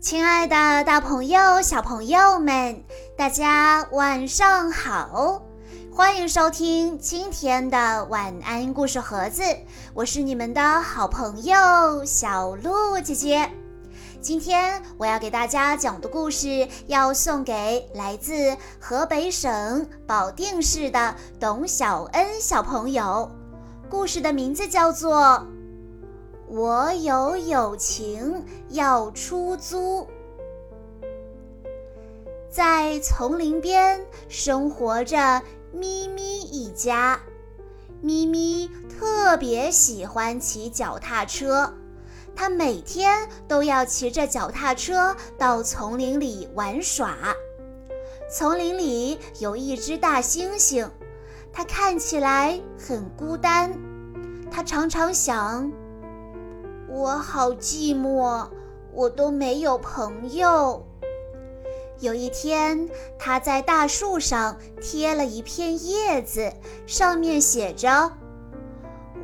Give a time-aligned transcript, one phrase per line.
[0.00, 2.84] 亲爱的，大朋友、小朋友们，
[3.16, 5.42] 大家晚上好！
[5.92, 9.42] 欢迎收听今天的晚安故事盒子，
[9.94, 13.50] 我是你们的好朋友小鹿姐姐。
[14.20, 23.28] 今天我要给大家讲的故事，要送给来自河北省保定市的董小恩小朋友。
[23.90, 25.44] 故事的名字叫做。
[26.50, 30.08] 我有友情要出租，
[32.48, 35.42] 在丛林边生活着
[35.74, 37.20] 咪咪一家。
[38.00, 41.70] 咪咪特别喜欢骑脚踏车，
[42.34, 47.14] 它每天都要骑着脚踏车到丛林里玩耍。
[48.32, 50.88] 丛林里有一只大猩猩，
[51.52, 53.78] 它看起来很孤单，
[54.50, 55.70] 它常常想。
[56.98, 58.48] 我好寂寞，
[58.92, 60.84] 我都没有朋友。
[62.00, 66.52] 有一天，他在大树上贴了一片叶子，
[66.88, 68.10] 上面写着：“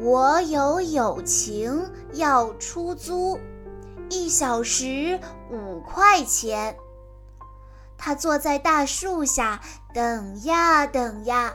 [0.00, 3.40] 我有友情要出租，
[4.08, 5.18] 一小时
[5.50, 6.76] 五块钱。”
[7.98, 9.60] 他坐在大树下
[9.92, 11.52] 等呀等呀，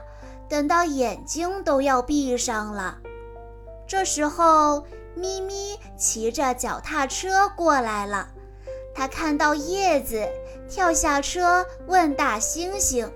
[0.49, 2.97] 等到眼睛都要闭上了。
[3.88, 4.83] 这时候。
[5.20, 8.30] 咪咪骑着脚踏车过来了，
[8.95, 10.25] 他看到叶子，
[10.70, 13.09] 跳下车问大猩猩：“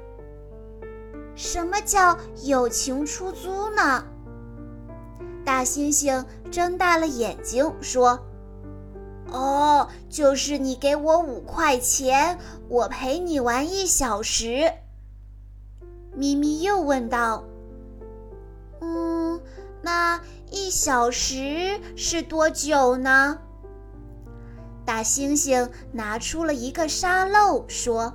[1.36, 4.04] 什么叫友情出租呢？”
[5.46, 8.20] 大猩猩睁大了眼睛说
[9.32, 12.38] ：“哦，就是你给我五块钱，
[12.68, 14.72] 我陪你玩一小时。”
[16.16, 17.44] 咪咪又问道
[18.82, 19.42] ：“嗯，
[19.82, 20.20] 那？”
[20.64, 23.38] 一小时是多久呢？
[24.86, 28.14] 大猩猩拿出了一个沙漏，说：“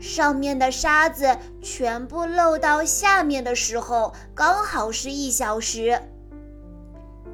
[0.00, 6.00] 上面的沙子全部漏到下面的时候，刚好是一小时。”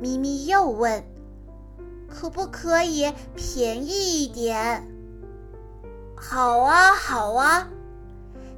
[0.02, 1.04] 咪咪又问
[2.10, 4.88] ：“可不可以便宜一点
[6.18, 7.68] ？”“好啊，好啊！”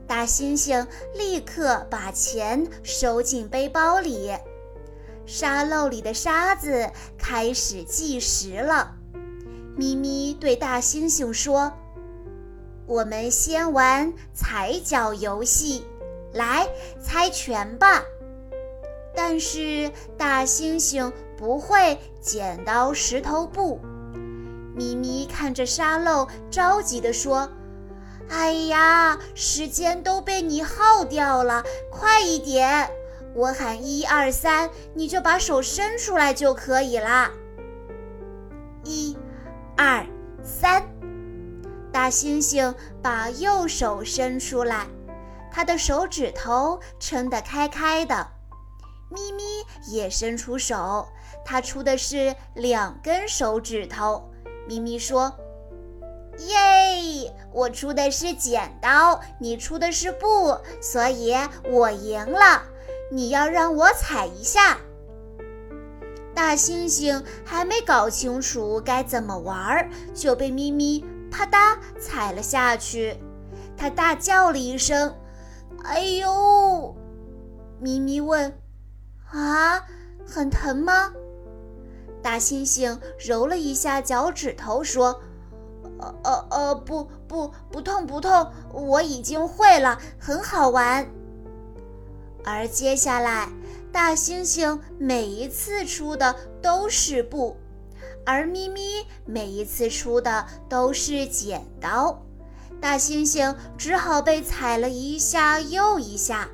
[0.08, 4.32] 大猩猩立刻把钱收进背包里。
[5.30, 8.96] 沙漏里的沙子开始计时了。
[9.76, 11.72] 咪咪对大猩猩说
[12.84, 15.86] ：“我们先玩踩脚游戏，
[16.32, 16.68] 来
[17.00, 18.02] 猜拳吧。”
[19.14, 23.78] 但是大猩猩不会剪刀石头布。
[24.74, 27.48] 咪咪看着沙漏，着急地说
[28.28, 32.90] ：“哎呀，时间都被你耗掉了，快一点！”
[33.34, 37.30] 我喊一二三，你就把手伸出来就可以啦。
[38.84, 39.16] 一、
[39.76, 40.04] 二、
[40.42, 40.82] 三，
[41.92, 44.86] 大猩猩把右手伸出来，
[45.52, 48.26] 他的手指头撑得开开的。
[49.10, 49.42] 咪咪
[49.88, 51.08] 也伸出手，
[51.44, 54.28] 他出的是两根手指头。
[54.66, 55.32] 咪咪说
[56.46, 61.34] ：“耶，我出的是剪刀，你出的是布，所以
[61.70, 62.62] 我赢了。”
[63.10, 64.78] 你要让我踩一下，
[66.32, 73.16] 大猩猩还没搞清楚该怎么玩，就被咪咪啪嗒踩了下去。
[73.76, 75.14] 他大叫了一声
[75.82, 76.94] ：“哎呦！”
[77.80, 78.56] 咪咪问
[79.32, 79.82] ：“啊，
[80.24, 81.12] 很疼吗？”
[82.22, 85.20] 大猩猩揉了一下脚趾头，说
[85.98, 91.10] ：“呃呃呃，不不不痛不痛，我已经会了，很好玩。”
[92.44, 93.48] 而接下来，
[93.92, 97.56] 大猩猩每一次出的都是布，
[98.24, 102.22] 而咪咪每一次出的都是剪刀。
[102.80, 106.48] 大猩猩只好被踩了一下又一下，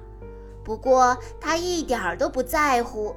[0.65, 3.15] 不过他一点儿都不在乎，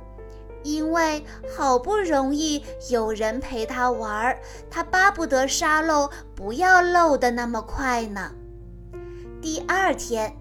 [0.62, 1.26] 因为
[1.58, 4.38] 好不容易有人陪他玩，
[4.70, 8.32] 他巴不得沙漏不要漏得那么快呢。
[9.42, 10.36] 第二天。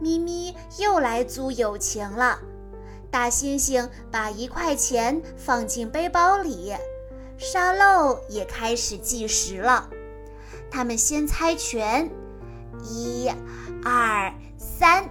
[0.00, 2.38] 咪咪又来租友情了。
[3.10, 6.72] 大猩猩把一块钱放进背包里，
[7.36, 9.88] 沙漏也开始计时了。
[10.70, 12.10] 他们先猜拳，
[12.84, 13.28] 一、
[13.84, 15.08] 二、三。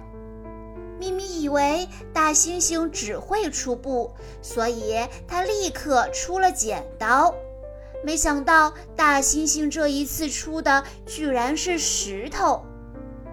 [0.98, 4.96] 咪咪以为大猩猩只会出布，所以
[5.26, 7.34] 他立刻出了剪刀。
[8.02, 12.64] 没想到大猩猩这一次出的居然是石头。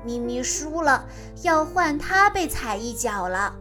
[0.08, 1.06] 咪咪输了，
[1.44, 3.54] 要换它被踩一脚了。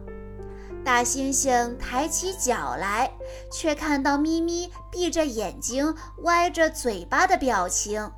[0.85, 3.11] 大猩猩抬起脚来，
[3.51, 8.09] 却看到咪咪闭着眼睛、歪着嘴巴的表情，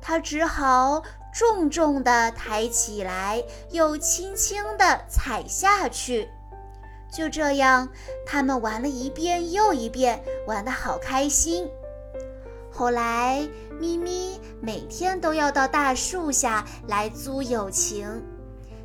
[0.00, 1.02] 他只好
[1.34, 6.30] 重重地抬起来，又轻轻地踩下去。
[7.12, 7.90] 就这样，
[8.26, 11.68] 他们玩了一遍又一遍，玩得好开心。
[12.70, 18.22] 后来，咪咪每天都要到大树下来租友情。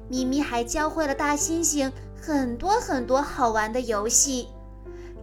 [0.10, 1.92] 咪咪还教会了大猩猩
[2.22, 4.50] 很多很多好玩的游戏。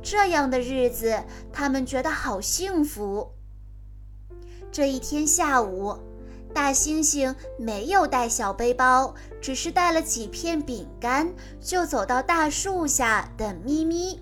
[0.03, 1.23] 这样的日子，
[1.53, 3.32] 他们觉得好幸福。
[4.70, 5.97] 这一天下午。
[6.55, 11.32] 大猩猩没有带小背包，只是带了几片饼干，
[11.62, 14.20] 就走到大树下等咪咪。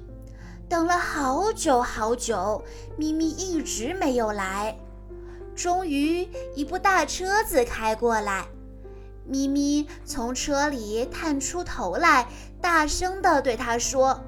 [0.71, 2.63] 等了好久好久，
[2.97, 4.79] 咪咪一直没有来。
[5.57, 8.47] 终于，一部大车子开过来，
[9.27, 12.29] 咪咪从车里探出头来，
[12.61, 14.21] 大声地对他说：“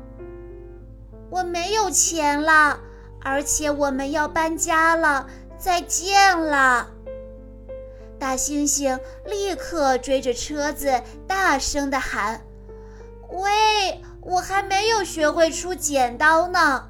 [1.31, 2.81] 我没有钱了，
[3.21, 6.89] 而且我们要搬家了，再见了。”
[8.19, 12.45] 大猩猩立刻追着车子，大声地喊
[13.31, 16.89] ：“喂，我还没有学会出剪刀呢。”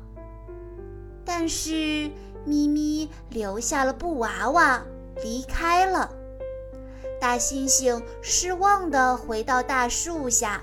[1.24, 2.10] 但是
[2.44, 4.82] 咪咪留下了布娃娃，
[5.22, 6.10] 离开了。
[7.20, 10.60] 大猩猩失望地回到大树下。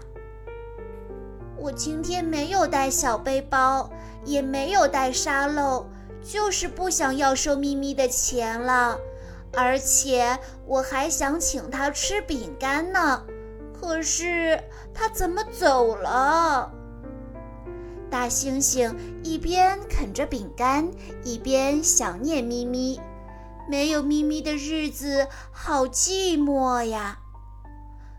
[1.56, 3.90] 我今天没有带小背包，
[4.26, 5.86] 也没有带沙漏，
[6.22, 8.98] 就是不想要收咪咪的钱了。
[9.54, 13.24] 而且我还想请他吃饼干呢，
[13.80, 14.62] 可是
[14.94, 16.72] 他怎么走了？
[18.10, 20.90] 大猩猩一边啃着饼干，
[21.24, 23.00] 一边想念咪咪。
[23.70, 27.20] 没有咪咪的日子好寂寞呀。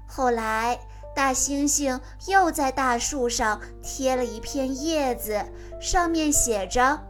[0.06, 0.78] 后来，
[1.14, 5.44] 大猩猩又在大树上贴了一片叶子，
[5.80, 7.00] 上面写着。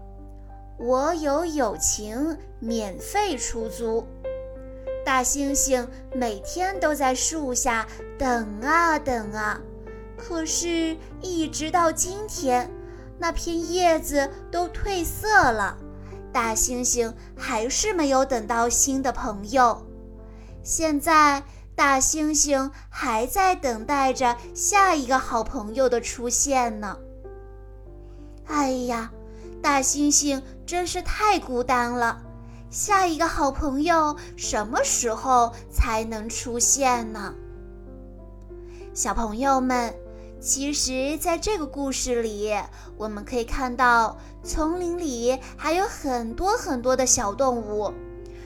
[0.79, 4.06] 我有友情，免费出租。
[5.11, 5.85] 大猩猩
[6.15, 7.85] 每天都在树下
[8.17, 9.61] 等啊等啊，
[10.17, 12.71] 可是，一直到今天，
[13.19, 15.77] 那片叶子都褪色了，
[16.33, 19.85] 大猩猩还是没有等到新的朋友。
[20.62, 21.43] 现在，
[21.75, 26.97] 大猩猩还在等待着下一个好朋友的出现呢。
[28.47, 29.11] 哎呀！
[29.61, 32.23] 大猩猩真是太孤单了，
[32.70, 37.34] 下一个好朋友什么时候才能出现呢？
[38.94, 39.93] 小朋友们，
[40.40, 42.55] 其实，在这个故事里，
[42.96, 47.93] 我们可以看到丛林里还有很多很多的小动物。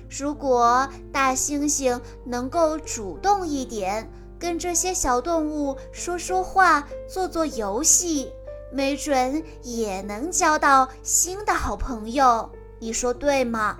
[0.08, 8.32] 如果大猩猩能够主动一点，跟这些小动物说说话，做做游戏。
[8.72, 13.76] 没准也能交到新的好朋友，你说对吗？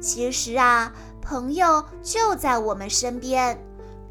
[0.00, 3.58] 其实啊，朋友就在我们身边，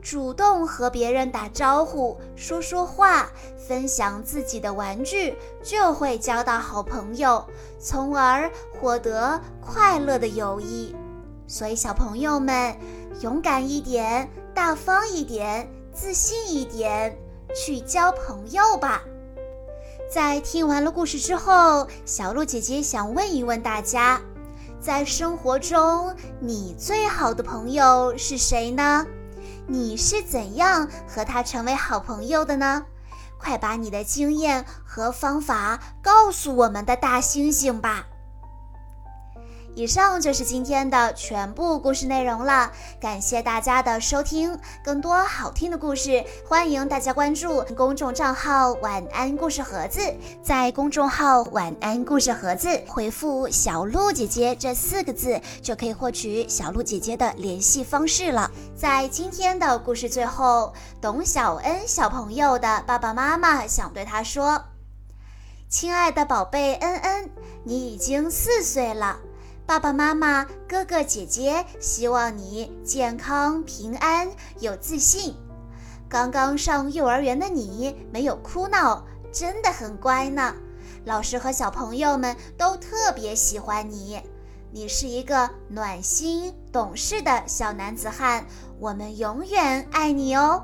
[0.01, 7.43] 主动和别人打招呼、说说话、分享自己的玩具，就会交到好朋友，
[7.79, 10.95] 从而获得快乐的友谊。
[11.47, 12.75] 所以，小朋友们，
[13.21, 17.17] 勇敢一点，大方一点，自信一点，
[17.55, 19.03] 去交朋友吧。
[20.11, 24.21] 在听完了故事之后，小鹿姐姐想问一问大家：
[24.85, 29.03] 在生活中，你最好的朋友是谁呢？
[29.65, 32.85] 你是怎样和他成为好朋友的呢？
[33.39, 38.05] 快把你的经验和方法告诉我们的大猩猩吧！
[39.75, 44.57] 以上就是今天的全部故事内容了，感谢大家的收听。
[44.81, 49.99] 更多好听的故事，欢迎大家关注公众账号“晚安故事盒子”。
[50.41, 58.49] 在公众号“晚安故事盒子”回复“小鹿姐姐”这四个字，就可以获取小鹿姐姐的联系方式了。
[58.77, 64.63] 在今天的故事最后，董小恩小朋友的爸爸妈妈想对他说
[65.67, 67.29] ：“亲爱的宝贝恩恩，
[67.65, 69.19] 你已经四岁了。”
[69.67, 74.29] 爸爸妈妈、哥哥姐姐，希望你健康平安、
[74.59, 75.35] 有自信。
[76.07, 79.03] 刚刚上幼儿园的你没有哭闹，
[79.33, 80.53] 真的很乖呢。
[81.03, 84.21] 老师和小朋友们都特别喜欢你，
[84.71, 88.45] 你是一个暖心懂事的小男子汉，
[88.79, 90.63] 我们永远爱你哦。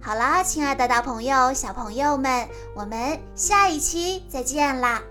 [0.00, 5.02] 好啦，亲爱的大朋友、小朋友们，我们下一期再见啦！